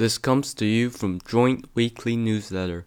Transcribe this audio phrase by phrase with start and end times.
[0.00, 2.86] This comes to you from Joint Weekly Newsletter,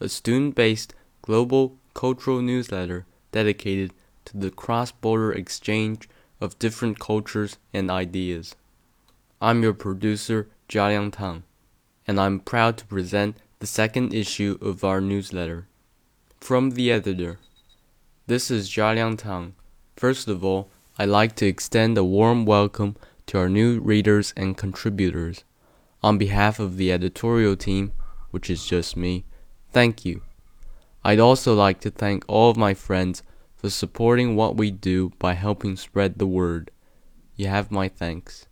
[0.00, 3.94] a student based global cultural newsletter dedicated
[4.26, 6.10] to the cross border exchange
[6.42, 8.54] of different cultures and ideas.
[9.40, 11.44] I'm your producer, Jialiang Tang,
[12.06, 15.68] and I'm proud to present the second issue of our newsletter.
[16.38, 17.38] From the editor,
[18.26, 19.54] this is Jialiang Tang.
[19.96, 22.96] First of all, I'd like to extend a warm welcome
[23.28, 25.44] to our new readers and contributors.
[26.02, 27.92] On behalf of the editorial team,
[28.32, 29.24] which is just me,
[29.70, 30.22] thank you.
[31.04, 33.22] I'd also like to thank all of my friends
[33.54, 36.72] for supporting what we do by helping spread the word.
[37.36, 38.46] You have my thanks.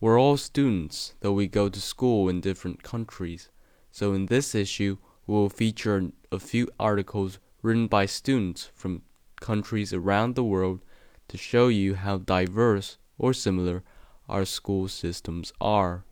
[0.00, 3.50] We're all students, though we go to school in different countries,
[3.90, 9.02] so in this issue we will feature a few articles written by students from
[9.40, 10.80] countries around the world
[11.26, 13.82] to show you how diverse or similar
[14.28, 16.04] our school systems are.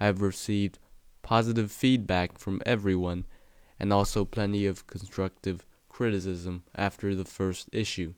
[0.00, 0.78] I have received
[1.22, 3.26] positive feedback from everyone
[3.78, 8.14] and also plenty of constructive criticism after the first issue.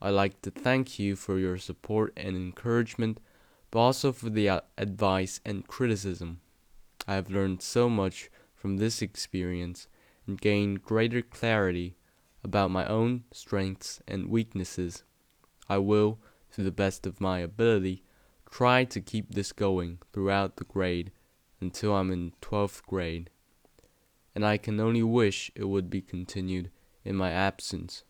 [0.00, 3.20] I'd like to thank you for your support and encouragement,
[3.70, 6.40] but also for the uh, advice and criticism.
[7.06, 9.88] I have learned so much from this experience
[10.26, 11.96] and gained greater clarity
[12.42, 15.04] about my own strengths and weaknesses.
[15.68, 16.18] I will,
[16.52, 18.02] to the best of my ability,
[18.54, 21.10] try to keep this going throughout the grade
[21.60, 23.28] until I'm in 12th grade.
[24.32, 26.70] And I can only wish it would be continued
[27.04, 28.04] in my absence.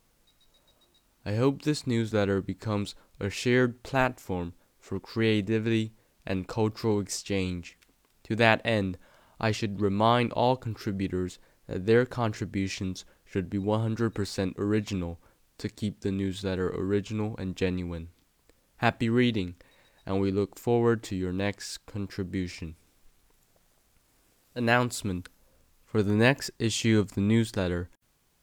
[1.25, 5.95] I hope this newsletter becomes a shared platform for creativity
[6.27, 7.79] and cultural exchange.
[8.25, 8.99] To that end,
[9.41, 15.19] I should remind all contributors that their contributions should be 100% original
[15.57, 18.09] to keep the newsletter original and genuine.
[18.77, 19.55] Happy reading,
[20.07, 22.77] and we look forward to your next contribution.
[24.55, 25.29] Announcement
[25.85, 27.89] For the next issue of the newsletter,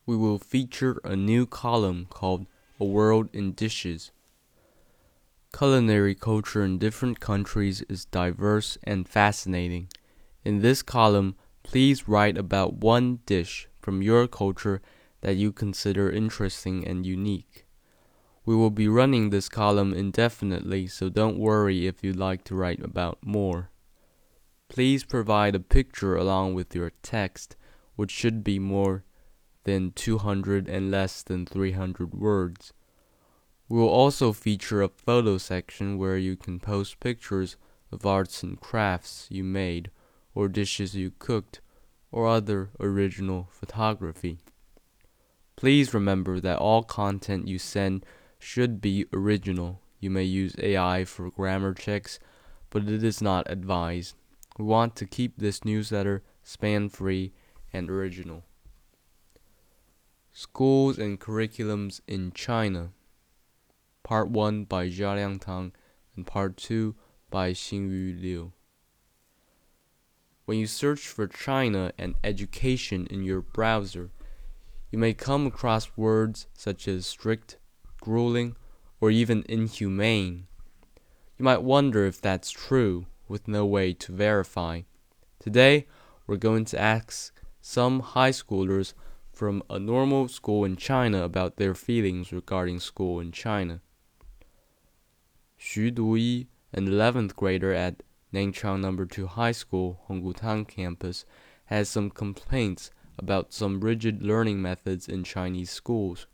[0.06, 2.48] we will feature a new column called
[2.80, 4.12] A World in Dishes.
[5.56, 9.90] Culinary culture in different countries is diverse and fascinating.
[10.44, 14.82] In this column, please write about one dish from your culture
[15.22, 17.66] that you consider interesting and unique.
[18.44, 22.84] We will be running this column indefinitely, so don't worry if you'd like to write
[22.84, 23.70] about more.
[24.68, 27.56] Please provide a picture along with your text,
[27.96, 29.04] which should be more
[29.64, 32.74] than 200 and less than 300 words.
[33.70, 37.58] We will also feature a photo section where you can post pictures
[37.92, 39.92] of arts and crafts you made,
[40.34, 41.62] or dishes you cooked,
[42.12, 44.40] or other original photography.
[45.56, 48.04] Please remember that all content you send
[48.42, 49.82] should be original.
[50.00, 52.20] You may use AI for grammar checks,
[52.70, 54.16] but it is not advised.
[54.58, 57.34] We want to keep this newsletter span free
[57.72, 58.44] and original.
[60.32, 62.92] Schools and Curriculums in China.
[64.04, 65.74] Part 1 by Jialiang Tang
[66.16, 66.96] and Part 2
[67.30, 68.54] by Xingyu Liu.
[70.46, 74.10] When you search for China and education in your browser,
[74.90, 77.58] you may come across words such as strict,
[78.02, 78.58] grueling,
[79.00, 80.48] or even inhumane.
[81.38, 84.82] You might wonder if that's true, with no way to verify.
[85.40, 85.88] Today,
[86.28, 88.94] we're going to ask some high schoolers
[89.32, 93.82] from a normal school in China about their feelings regarding school in China.
[95.60, 98.04] Xu Duyi, an 11th grader at
[98.34, 99.06] Nanchang No.
[99.06, 101.26] 2 High School, Honggutan campus,
[101.66, 106.28] has some complaints about some rigid learning methods in Chinese schools.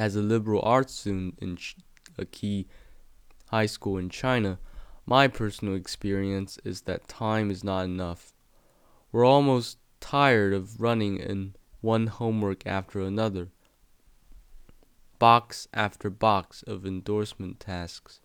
[0.00, 1.58] As a liberal arts student in
[2.16, 2.66] a key
[3.48, 4.58] high school in China,
[5.04, 8.32] my personal experience is that time is not enough.
[9.12, 13.48] We're almost tired of running in one homework after another,
[15.18, 18.22] box after box of endorsement tasks.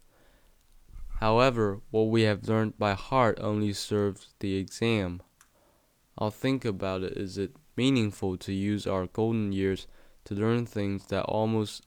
[1.20, 5.22] However, what we have learned by heart only serves the exam.
[6.18, 7.18] I'll think about it.
[7.18, 9.88] Is it meaningful to use our golden years
[10.26, 11.86] to learn things that almost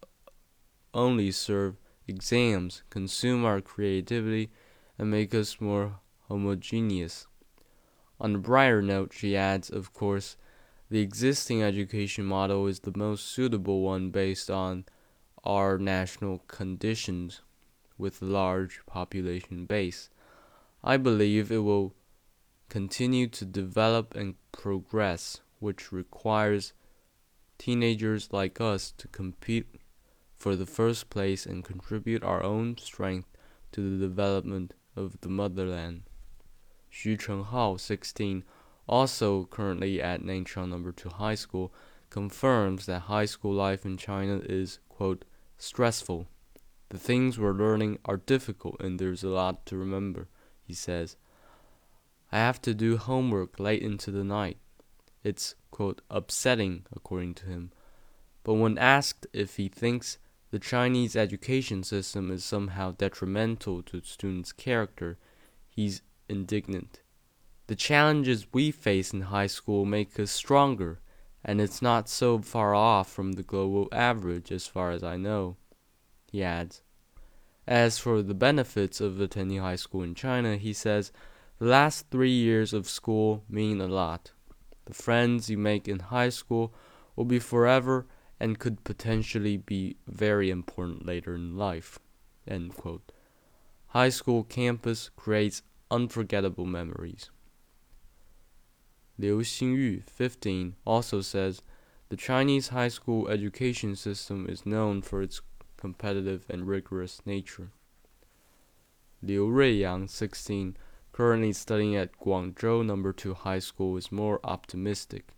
[0.94, 1.76] only serve
[2.06, 4.50] exams, consume our creativity,
[4.98, 7.26] and make us more homogeneous.
[8.20, 10.36] On a brighter note, she adds, of course,
[10.90, 14.86] the existing education model is the most suitable one based on
[15.44, 17.42] our national conditions
[17.96, 20.08] with a large population base.
[20.82, 21.94] I believe it will
[22.68, 26.72] continue to develop and progress, which requires
[27.58, 29.66] teenagers like us to compete
[30.36, 33.28] for the first place and contribute our own strength
[33.72, 36.02] to the development of the motherland.
[36.92, 38.44] Xu Chenghao, 16,
[38.88, 41.72] also currently at Nanchang Number 2 High School,
[42.08, 45.24] confirms that high school life in China is, quote,
[45.58, 46.26] stressful.
[46.88, 50.28] The things we're learning are difficult and there's a lot to remember,
[50.62, 51.16] he says.
[52.32, 54.58] I have to do homework late into the night.
[55.24, 57.72] It's, quote, upsetting, according to him.
[58.44, 60.18] But when asked if he thinks
[60.50, 65.18] the Chinese education system is somehow detrimental to students' character,
[65.68, 67.00] he's indignant.
[67.66, 71.00] The challenges we face in high school make us stronger,
[71.44, 75.56] and it's not so far off from the global average as far as I know.
[76.30, 76.82] He adds,
[77.66, 81.12] As for the benefits of attending high school in China, he says,
[81.58, 84.30] the last three years of school mean a lot.
[84.88, 86.72] The friends you make in high school
[87.14, 88.06] will be forever
[88.40, 91.98] and could potentially be very important later in life.
[93.88, 97.28] High school campus creates unforgettable memories.
[99.18, 101.60] Liu Xingyu, 15, also says
[102.08, 105.42] the Chinese high school education system is known for its
[105.76, 107.72] competitive and rigorous nature.
[109.20, 110.78] Liu Ruiyang, 16,
[111.18, 115.34] currently studying at Guangzhou Number 2 High School, is more optimistic.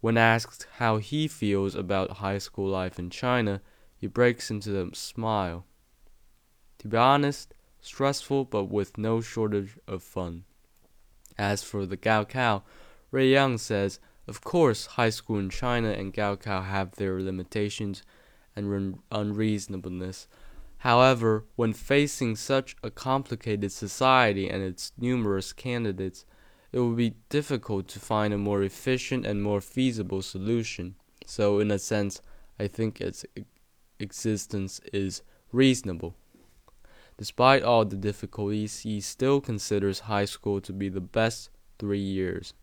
[0.00, 3.60] When asked how he feels about high school life in China,
[3.94, 5.66] he breaks into a smile.
[6.78, 10.44] To be honest, stressful but with no shortage of fun.
[11.36, 12.62] As for the Gaokao,
[13.12, 18.02] Ruiyang says, of course, high school in China and Gaokao have their limitations
[18.56, 20.26] and unreasonableness.
[20.82, 26.24] However, when facing such a complicated society and its numerous candidates,
[26.72, 30.96] it would be difficult to find a more efficient and more feasible solution.
[31.24, 32.20] So, in a sense,
[32.58, 33.24] I think its
[34.00, 36.16] existence is reasonable.
[37.16, 42.54] Despite all the difficulties, he still considers high school to be the best three years.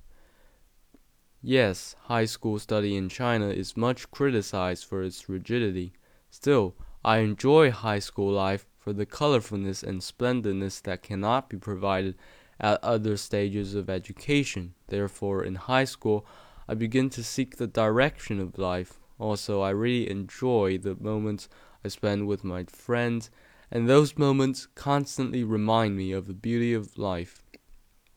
[1.41, 5.93] Yes, high school study in China is much criticized for its rigidity.
[6.29, 12.15] Still, I enjoy high school life for the colorfulness and splendidness that cannot be provided
[12.59, 14.73] at other stages of education.
[14.87, 16.25] Therefore, in high school,
[16.67, 18.99] I begin to seek the direction of life.
[19.17, 21.47] Also, I really enjoy the moments
[21.85, 23.29] I spend with my friends,
[23.71, 27.43] and those moments constantly remind me of the beauty of life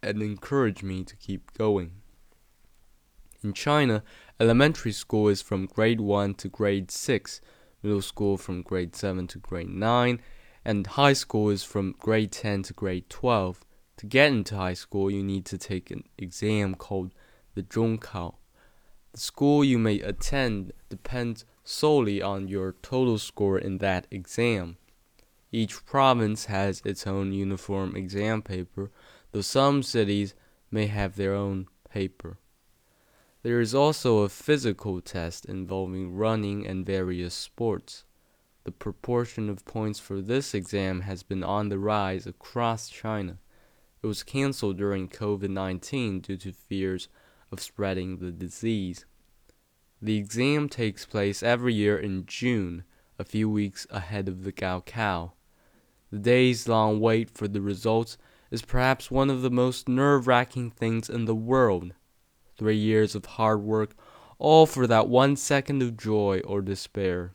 [0.02, 1.93] and encourage me to keep going.
[3.44, 4.02] In China,
[4.40, 7.40] elementary school is from grade 1 to grade 6,
[7.82, 10.20] middle school from grade 7 to grade 9,
[10.64, 13.64] and high school is from grade 10 to grade 12.
[13.99, 17.12] To get into high school, you need to take an exam called
[17.55, 18.34] the Zhongkao.
[19.12, 24.78] The school you may attend depends solely on your total score in that exam.
[25.50, 28.90] Each province has its own uniform exam paper,
[29.32, 30.35] though some cities
[30.70, 32.38] may have their own paper.
[33.43, 38.05] There is also a physical test involving running and various sports.
[38.62, 43.41] The proportion of points for this exam has been on the rise across China.
[44.00, 47.09] It was canceled during COVID 19 due to fears
[47.50, 49.06] of spreading the disease.
[50.00, 52.85] The exam takes place every year in June,
[53.19, 55.33] a few weeks ahead of the Gaokao.
[56.12, 58.19] The days long wait for the results
[58.53, 61.93] is perhaps one of the most nerve wracking things in the world
[62.56, 63.94] three years of hard work,
[64.38, 67.32] all for that one second of joy or despair.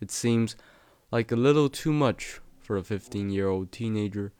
[0.00, 0.56] It seems
[1.10, 4.32] like a little too much for a 15 year old teenager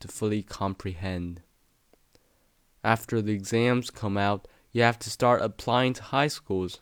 [0.00, 1.42] to fully comprehend.
[2.84, 6.80] After the exams come out, you have to start applying to high schools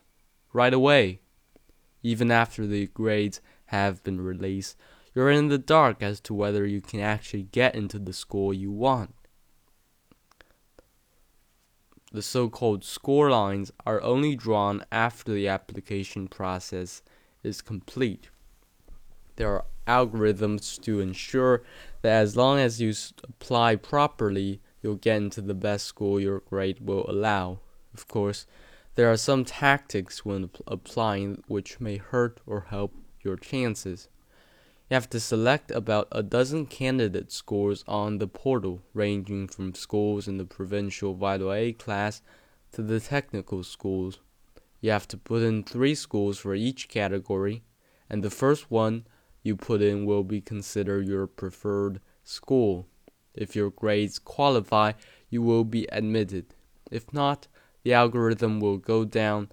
[0.53, 1.21] right away.
[2.03, 4.77] Even after the grades have been released,
[5.15, 8.71] you're in the dark as to whether you can actually get into the school you
[8.71, 9.15] want
[12.13, 17.03] the so-called score lines are only drawn after the application process
[17.43, 18.29] is complete.
[19.37, 21.63] There are algorithms to ensure
[22.03, 26.81] that as long as you apply properly, you'll get into the best school your grade
[26.81, 27.61] will allow.
[27.95, 28.47] Of course,
[28.95, 34.09] there are some tactics when applying which may hurt or help your chances.
[34.91, 40.27] You have to select about a dozen candidate scores on the portal, ranging from schools
[40.27, 42.23] in the provincial Vital A class
[42.73, 44.19] to the technical schools.
[44.81, 47.63] You have to put in three schools for each category,
[48.09, 49.07] and the first one
[49.45, 52.89] you put in will be considered your preferred school.
[53.33, 54.95] If your grades qualify,
[55.29, 56.47] you will be admitted.
[56.91, 57.47] If not,
[57.85, 59.53] the algorithm will go down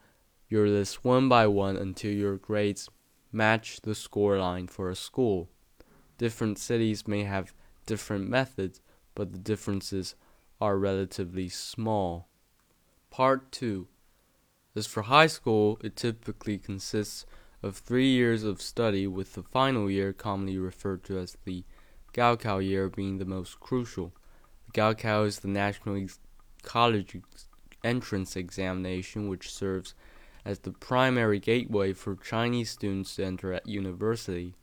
[0.50, 2.90] your list one by one until your grades
[3.32, 5.50] match the scoreline for a school.
[6.18, 7.54] Different cities may have
[7.86, 8.82] different methods,
[9.16, 10.16] but the differences
[10.60, 12.28] are relatively small.
[13.10, 13.88] Part 2
[14.76, 17.26] As for high school, it typically consists
[17.64, 21.64] of three years of study, with the final year, commonly referred to as the
[22.14, 24.14] Gaokao year, being the most crucial.
[24.68, 26.08] The Gaokao is the national
[26.64, 27.18] college
[27.84, 29.94] entrance examination, which serves
[30.48, 34.56] as the primary gateway for Chinese students to enter at university.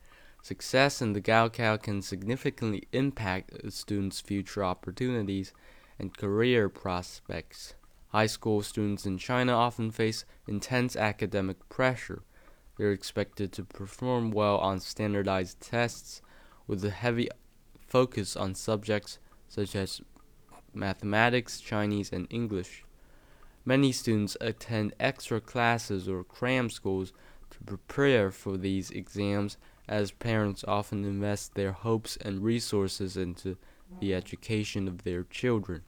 [0.43, 5.53] Success in the Gaokao can significantly impact a student's future opportunities
[5.99, 7.75] and career prospects.
[8.09, 12.23] High school students in China often face intense academic pressure.
[12.79, 16.23] They are expected to perform well on standardized tests
[16.67, 17.29] with a heavy
[17.87, 19.19] focus on subjects
[19.51, 20.01] such as
[20.73, 22.84] mathematics, Chinese, and English.
[23.65, 27.13] Many students attend extra classes or cram schools
[27.51, 29.57] to prepare for these exams,
[29.89, 33.57] as parents often invest their hopes and resources into
[34.01, 35.83] the education of their children.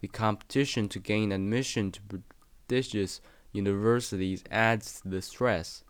[0.00, 3.20] The competition to gain admission to prestigious
[3.52, 5.84] universities adds to the stress.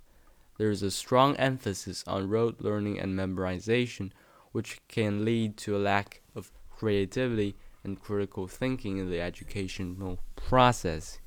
[0.59, 4.13] There is a strong emphasis on rote learning and memorization,
[4.53, 11.21] which can lead to a lack of creativity and critical thinking in the educational process.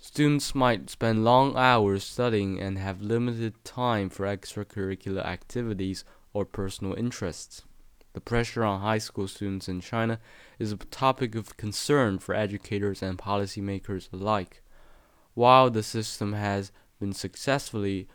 [0.00, 6.94] Students might spend long hours studying and have limited time for extracurricular activities or personal
[6.94, 7.62] interests.
[8.12, 10.20] The pressure on high school students in China
[10.58, 14.62] is a topic of concern for educators and policymakers alike.
[15.34, 18.08] While the system has been successfully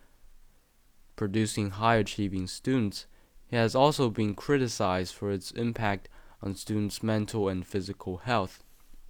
[1.16, 3.06] producing high achieving students,
[3.50, 6.10] it has also been criticized for its impact
[6.44, 8.64] on students' mental and physical health.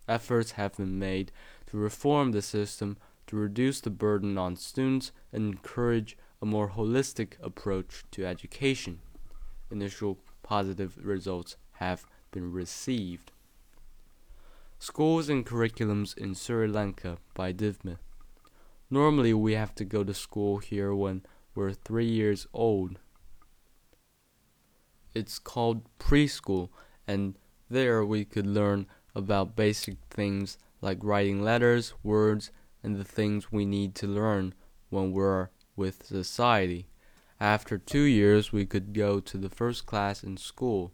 [0.08, 1.32] Efforts have been made
[1.68, 7.34] to reform the system to reduce the burden on students and encourage a more holistic
[7.42, 9.00] approach to education.
[9.72, 13.32] Initial positive results have been received.
[14.78, 17.98] Schools and Curriculums in Sri Lanka by Divma.
[18.90, 21.24] Normally, we have to go to school here when
[21.56, 23.00] we're three years old.
[25.14, 26.70] It's called preschool
[27.08, 27.36] and
[27.70, 32.52] there we could learn about basic things like writing letters, words,
[32.84, 34.54] and the things we need to learn
[34.90, 36.88] when we're with society.
[37.40, 40.92] After two years, we could go to the first class in school.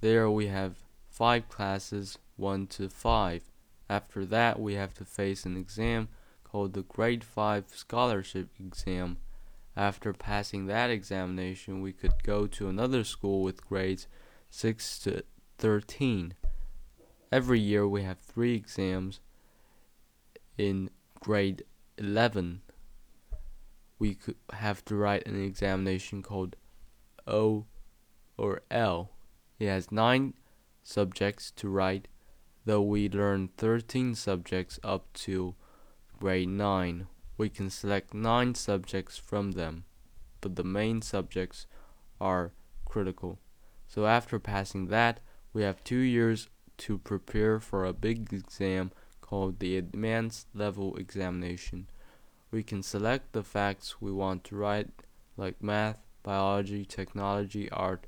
[0.00, 0.76] There we have
[1.08, 3.42] five classes, 1 to 5.
[3.88, 6.08] After that, we have to face an exam
[6.44, 9.18] called the Grade 5 Scholarship Exam.
[9.76, 14.06] After passing that examination, we could go to another school with grades
[14.54, 15.24] 6 to
[15.56, 16.34] 13.
[17.32, 19.20] Every year we have three exams.
[20.58, 20.90] In
[21.20, 21.64] grade
[21.96, 22.60] 11,
[23.98, 26.56] we could have to write an examination called
[27.26, 27.64] O
[28.36, 29.12] or L.
[29.58, 30.34] It has nine
[30.82, 32.06] subjects to write,
[32.66, 35.54] though we learn 13 subjects up to
[36.20, 37.06] grade 9.
[37.38, 39.84] We can select nine subjects from them,
[40.42, 41.66] but the main subjects
[42.20, 42.52] are
[42.84, 43.38] critical.
[43.92, 45.20] So after passing that,
[45.52, 51.88] we have two years to prepare for a big exam called the Advanced Level Examination.
[52.50, 54.88] We can select the facts we want to write,
[55.36, 58.06] like math, biology, technology, art,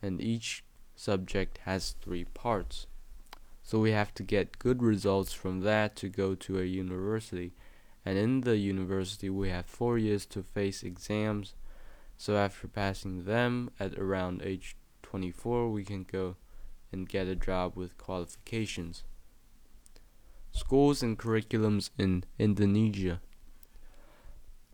[0.00, 0.64] and each
[0.96, 2.86] subject has three parts.
[3.62, 7.52] So we have to get good results from that to go to a university.
[8.02, 11.54] And in the university, we have four years to face exams.
[12.16, 14.74] So after passing them at around age
[15.12, 16.36] 24, we can go
[16.90, 19.04] and get a job with qualifications.
[20.52, 23.20] Schools and curriculums in Indonesia.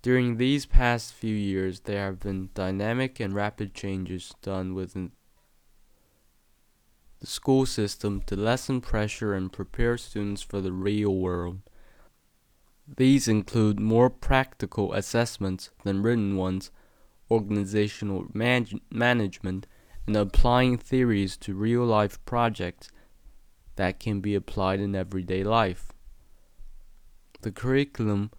[0.01, 5.11] During these past few years, there have been dynamic and rapid changes done within
[7.19, 11.59] the school system to lessen pressure and prepare students for the real world.
[12.87, 16.71] These include more practical assessments than written ones,
[17.29, 19.67] organizational man- management,
[20.09, 22.89] and applying theories to real life projects
[23.77, 25.93] that can be applied in everyday life.
[27.43, 28.31] The curriculum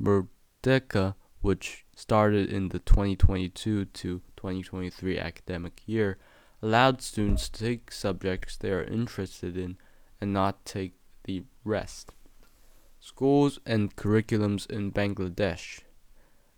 [0.00, 6.16] Merdeka, which started in the 2022 to 2023 academic year,
[6.62, 9.76] allowed students to take subjects they are interested in
[10.18, 12.12] and not take the rest.
[13.00, 15.80] Schools and curriculums in Bangladesh.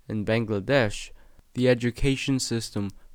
[0.09, 1.11] In Bangladesh,
[1.55, 2.91] the education system